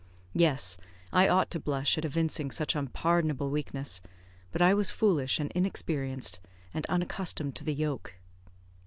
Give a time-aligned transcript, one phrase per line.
[0.33, 0.77] Yes,
[1.13, 4.01] I ought to blush at evincing such unpardonable weakness;
[4.51, 6.39] but I was foolish and inexperienced,
[6.73, 8.15] and unaccustomed to the yoke.